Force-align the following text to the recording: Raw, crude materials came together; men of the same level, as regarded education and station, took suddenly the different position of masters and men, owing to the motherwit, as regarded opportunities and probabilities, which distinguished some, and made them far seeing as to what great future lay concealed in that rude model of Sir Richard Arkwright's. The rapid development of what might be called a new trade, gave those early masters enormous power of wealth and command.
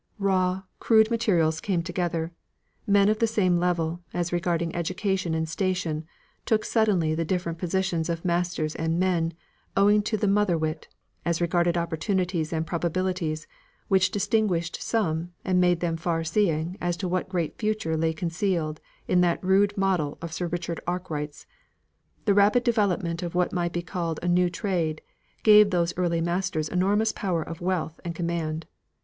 Raw, 0.17 0.63
crude 0.79 1.11
materials 1.11 1.61
came 1.61 1.83
together; 1.83 2.31
men 2.87 3.07
of 3.07 3.19
the 3.19 3.27
same 3.27 3.59
level, 3.59 4.01
as 4.15 4.33
regarded 4.33 4.71
education 4.75 5.35
and 5.35 5.47
station, 5.47 6.05
took 6.43 6.65
suddenly 6.65 7.13
the 7.13 7.23
different 7.23 7.59
position 7.59 8.01
of 8.09 8.25
masters 8.25 8.73
and 8.73 8.99
men, 8.99 9.35
owing 9.77 10.01
to 10.01 10.17
the 10.17 10.25
motherwit, 10.25 10.87
as 11.23 11.39
regarded 11.39 11.77
opportunities 11.77 12.51
and 12.51 12.65
probabilities, 12.65 13.45
which 13.89 14.09
distinguished 14.09 14.81
some, 14.81 15.33
and 15.45 15.61
made 15.61 15.81
them 15.81 15.97
far 15.97 16.23
seeing 16.23 16.79
as 16.81 16.97
to 16.97 17.07
what 17.07 17.29
great 17.29 17.59
future 17.59 17.95
lay 17.95 18.11
concealed 18.11 18.81
in 19.07 19.21
that 19.21 19.43
rude 19.43 19.77
model 19.77 20.17
of 20.19 20.33
Sir 20.33 20.47
Richard 20.47 20.79
Arkwright's. 20.87 21.45
The 22.25 22.33
rapid 22.33 22.63
development 22.63 23.21
of 23.21 23.35
what 23.35 23.53
might 23.53 23.71
be 23.71 23.83
called 23.83 24.19
a 24.23 24.27
new 24.27 24.49
trade, 24.49 25.03
gave 25.43 25.69
those 25.69 25.95
early 25.95 26.21
masters 26.21 26.69
enormous 26.69 27.11
power 27.11 27.43
of 27.43 27.61
wealth 27.61 27.99
and 28.03 28.15
command. 28.15 28.65